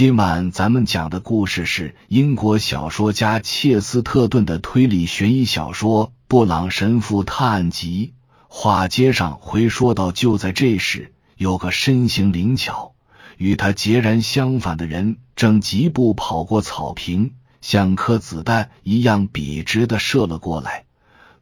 [0.00, 8.14] 今晚咱们讲的故事是英国小说家切斯特顿的推理悬疑小说《布朗神父探案集》。
[8.48, 12.94] 话接上回说到，就在这时，有个身形灵巧、
[13.36, 20.86] 与他截然相反的人正疾步跑过草坪，像颗子弹一样笔直的射了过来。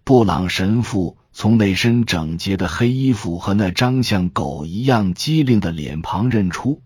[0.03, 6.83] 布朗神父从那身整洁的黑衣服和那张像狗一样机灵的脸庞认出。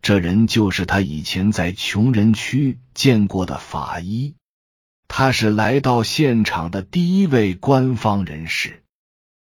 [0.00, 4.34] 这人就是他以前在穷人区见过的法医，
[5.06, 8.82] 他是来到现场的第一位官方人士。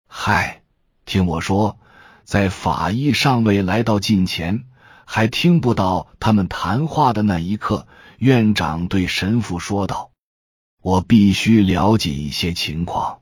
[0.08, 0.62] 嗨，
[1.06, 1.80] 听我说，
[2.24, 4.66] 在法医尚未来到近前，
[5.06, 10.12] 还听不到他们谈话的那一刻，院长对神父说道
[10.82, 13.20] ：“我必须了解一些情况。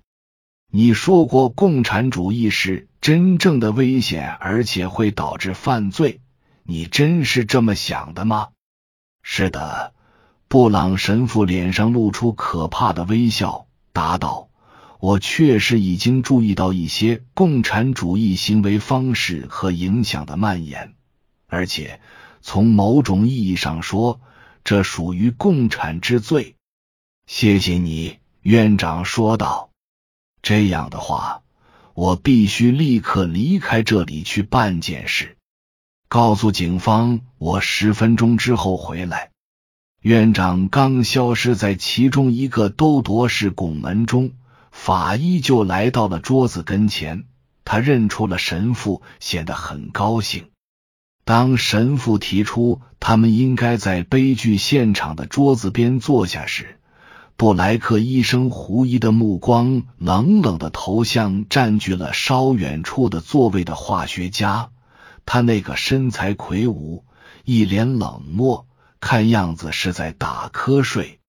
[0.69, 6.20] 你说过，共产主义是真正的危险，而且会导致犯罪。”
[6.63, 8.49] 你真是这么想的吗？
[9.23, 9.93] 是的，
[10.47, 14.49] 布朗神父脸上露出可怕的微笑，答道
[14.99, 20.95] ：“我确实已经注意到一些共产主义行为方式和影响的蔓延，
[21.47, 22.01] 而且
[22.41, 24.21] 从某种意义上说，
[24.63, 26.55] 这属于共产之罪。”
[27.27, 29.69] 谢谢你，院长说道。
[30.41, 31.43] 这样的话，
[31.93, 35.37] 我必须立刻离开这里去办件事。
[36.13, 39.29] 告诉警方，我十分钟之后回来。
[40.01, 44.33] 院长刚消失在其中一个兜铎式拱门中，
[44.71, 47.23] 法医就来到了桌子跟前。
[47.63, 50.47] 他认出了神父，显得很高兴。
[51.23, 56.77] 当神父提出他们应该在悲剧现场的桌子边坐下时，
[57.37, 64.70] 布莱克医生狐疑的目光冷冷的投向占据了稍远处的座位的化学家。
[65.33, 67.05] 他那个身材魁梧，
[67.45, 68.67] 一脸冷漠，
[68.99, 71.21] 看样子是在打瞌睡。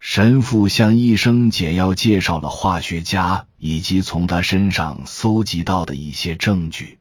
[0.00, 6.98] 神父向医生简要介绍了化学家以及从他身上搜集到的一些证据。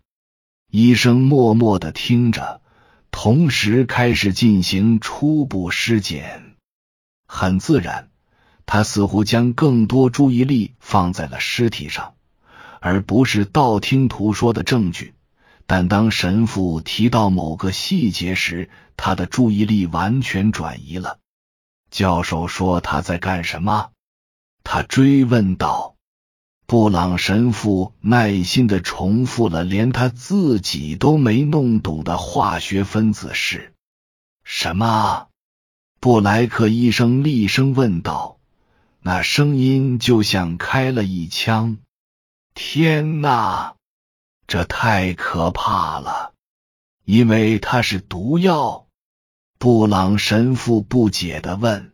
[0.71, 2.61] 医生默默的听着，
[3.11, 6.55] 同时开始进行初步尸检。
[7.27, 8.07] 很自然，
[8.65, 12.13] 他似乎将更多注意力放在了尸体上，
[12.79, 15.13] 而不是道听途说的证据。
[15.73, 21.19] 但当神父提到某个细节时，他的注意力完全转移了。
[21.89, 23.91] 教授说他在干什么？
[24.65, 25.95] 他追问道。
[26.65, 33.73] 布朗神父耐心的重复了连他自己都没弄懂的化学分子式。
[34.43, 35.29] 什么？
[36.01, 38.39] 布莱克医生厉声问道，
[38.99, 41.77] 那声音就像开了一枪。
[42.53, 43.75] 天哪！
[44.51, 46.33] 这太可怕了，
[47.05, 48.85] 因为它是毒药。
[49.57, 51.93] 布朗神父不解的问：“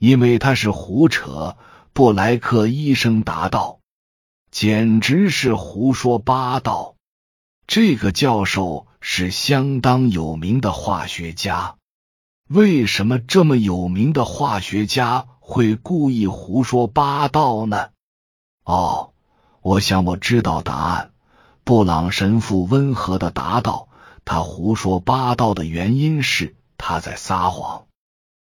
[0.00, 1.58] 因为他是胡扯。”
[1.92, 3.80] 布莱克医生答道
[4.50, 6.94] ：“简直是胡说八道。
[7.66, 11.76] 这个教授是相当有名的化学家。
[12.48, 17.90] 为什么这么有名的化学家会故意胡说八道呢？”
[18.64, 19.12] 哦，
[19.60, 21.10] 我想我知道答案。
[21.64, 23.88] 布朗神父温和的答道
[24.26, 27.86] ：“他胡说八道的原因是他在撒谎，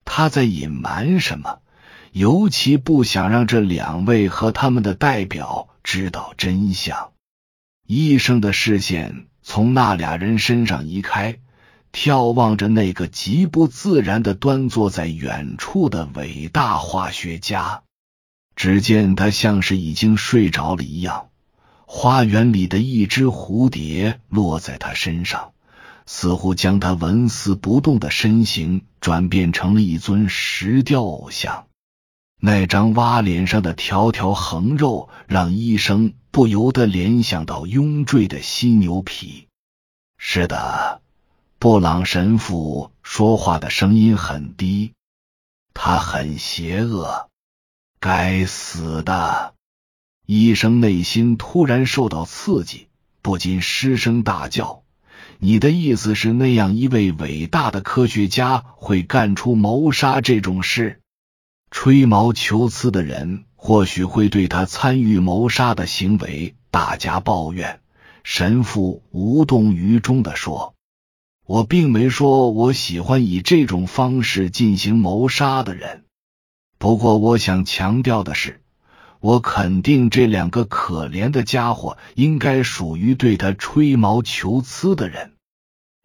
[0.05, 1.59] 他在隐瞒什么？
[2.11, 7.11] 尤其不想让这两位和他们的代表知道真相。”
[7.87, 11.39] 医生的视线从那俩人身上移开，
[11.91, 17.81] 眺望着那个极不自然的端坐在远处的伟大化学家。
[18.55, 21.28] 只见他像是已经睡着了一样。
[21.91, 25.53] 花园里的一只蝴蝶落在他身上，
[26.05, 31.65] 似乎将他纹丝不动的身形转变成了一尊石雕偶像。
[32.39, 39.47] 那张蛙脸上的条条横肉让医生不由得联想到拥坠的犀牛皮。
[40.19, 41.01] 是的，
[41.57, 44.93] 布朗神父说话的声音很低，
[45.73, 47.29] 他很邪恶，
[47.99, 49.55] 该死的。
[50.31, 52.85] 医生内心突然受到刺激，
[53.23, 54.83] 不禁失声大叫
[55.41, 60.99] ：“你的意思是，那样一位伟大的科学家会干出谋杀这种事？
[61.71, 67.79] 吹毛求疵的人或许会对他参与谋杀的行为大加抱怨。”
[68.21, 70.75] 神父无动于衷的说
[71.47, 76.03] ：“我并没说我喜欢以这种方式进行谋杀的人，
[76.77, 78.61] 不过我想强调的是。”
[79.19, 85.33] 我肯定这两个可怜的家伙应该属于对他吹毛求疵的人。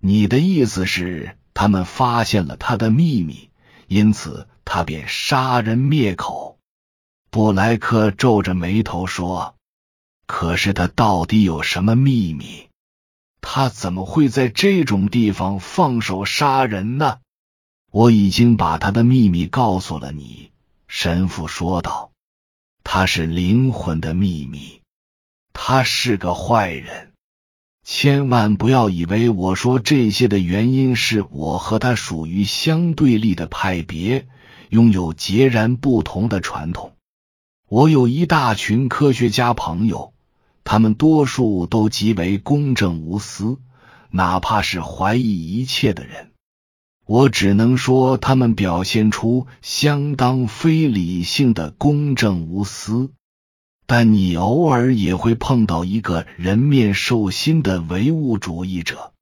[0.00, 3.50] 你的意思是，他们发现了他的秘密，
[3.87, 6.58] 因此他便杀人灭口。
[7.31, 9.55] 布莱克皱着眉头说
[10.26, 12.69] ：“可是他到底有什么秘密？
[13.40, 17.19] 他怎么会在这种地方放手杀人呢？”
[17.90, 20.50] 我已经把他的秘密告诉了你，
[20.88, 22.10] 神父说道
[22.84, 24.81] ：“他是灵魂的秘密，
[25.52, 27.10] 他是个坏人。
[27.82, 34.28] 千万不要以为我说这些的原因是我和他属于相对立的派别，
[34.69, 36.92] 拥有截然不同的传统。
[37.69, 40.12] 我有一大群科学家朋友，
[40.62, 43.58] 他们多数都极为公正无私，
[44.10, 46.31] 哪怕是怀疑一切的人。”
[47.06, 53.11] 我只能说，他们表现出相当非理性的公正无私。
[53.87, 59.12] 但你偶尔也会碰到一个人面兽心的唯物主义者。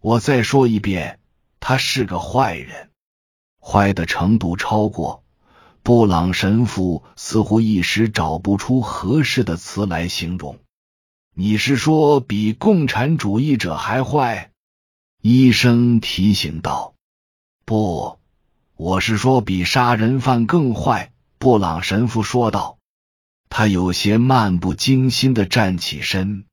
[0.00, 1.18] 我再说一遍，
[1.60, 2.88] 他是个坏人，
[3.60, 5.22] 坏的程度超过
[5.82, 10.58] 布朗神父似乎一时找不出合适的词来形容。
[11.34, 14.52] 你是说比共产主义者还坏？
[15.20, 16.89] 医生提醒道。
[17.70, 18.18] 不，
[18.74, 22.78] 我是说比杀人犯更坏。”布朗神父说道。
[23.48, 26.46] 他有些漫不经心的站起身，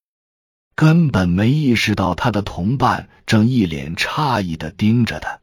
[0.76, 5.40] 根本没意识到他的同伴正一脸诧异的盯着他。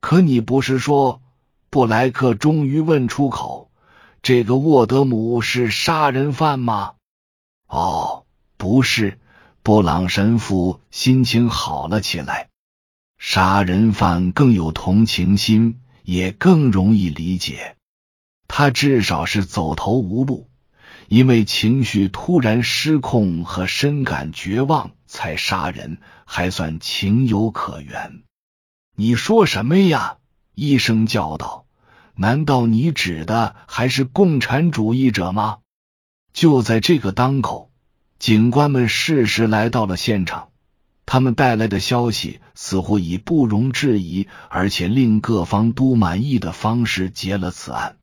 [0.00, 1.22] 可你不是说？
[1.70, 3.70] 布莱克终于问出口
[4.22, 6.94] ：“这个沃德姆是杀人犯吗？”
[7.70, 8.24] 哦，
[8.56, 9.20] 不是。
[9.62, 12.48] 布朗神父心情好了起来。
[13.18, 17.76] 杀人犯更有同情心，也更容易理解。
[18.48, 20.48] 他至少是走投无路，
[21.08, 28.22] 因为情绪突然失控和深感绝望才杀人，还算情有可原。
[28.96, 30.18] 你说什么呀？
[30.54, 31.66] 医生叫道
[32.16, 35.58] ：“难道你指的还是共产主义者吗？”
[36.32, 37.70] 就在这个当口，
[38.18, 40.48] 警官们适时来到了现场。
[41.06, 47.96] 他们带来的消息似乎以不容置疑，而且令各方都满意的方式结了此案。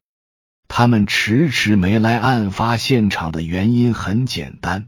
[0.69, 4.87] 他们迟迟没来案发现场的原因很简单，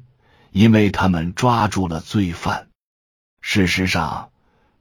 [0.51, 2.69] 因为他们抓住了罪犯。
[3.41, 4.29] 事实上，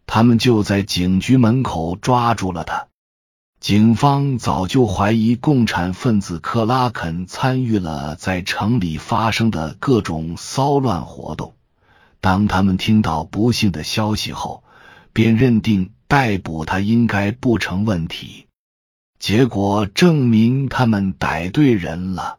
[0.06, 2.86] 他们就在警局门口抓住了他。
[3.60, 11.54] 警方早就怀疑共产分子克拉肯参与了在城里发生的各种骚乱活动。
[12.24, 14.64] 当他们听到不幸的消息后，
[15.12, 18.46] 便认定逮捕他应该不成问题。
[19.18, 22.38] 结果证明他们逮对人了。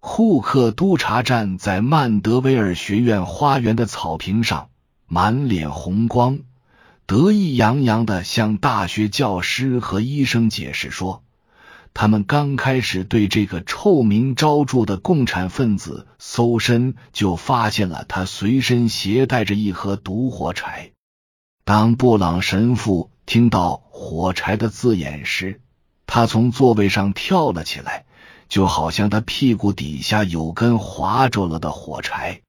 [0.00, 4.68] 库克督察站在曼德维尔学院花园的草坪上，
[5.06, 6.40] 满脸红光，
[7.06, 11.22] 得意洋洋的向大学教师和医生解释说。
[11.94, 20.90] 他们刚开始对这个臭名昭著的共产分子搜身，就发现了他随身携带着一盒毒火柴。
[21.64, 25.60] 当布朗神父听到“火柴”的字眼时，
[26.06, 28.04] 他从座位上跳了起来，
[28.48, 32.42] 就好像他屁股底下有根划着了的火柴。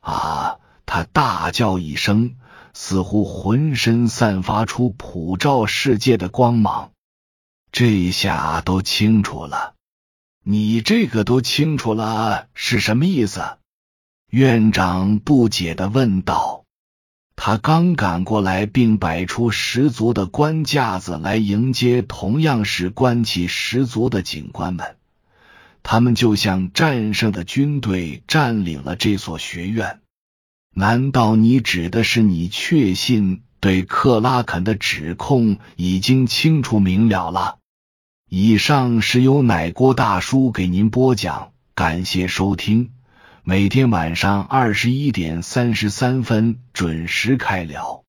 [0.00, 0.58] 啊！
[0.84, 2.34] 他大叫一声，
[2.74, 6.90] 似乎浑身散发出普照世界的光芒。
[7.72, 9.72] 这下都清楚了，
[10.44, 13.56] 你这个都清楚了是什么意思？
[14.28, 16.64] 院长不解的问道。
[17.34, 24.96] 他刚赶过来，并摆出十足的官架子来迎接同样是官气十足的警官们。
[25.82, 30.00] 他们就像战胜的军队占领了这所学院。
[30.74, 37.58] 难道你指的是你确信对克拉肯的指控已经清楚明了了？
[38.34, 42.92] 以上是由奶锅大叔给您播讲，感谢收听。
[43.44, 48.01] 每天晚上二十一点三十三分准时开聊。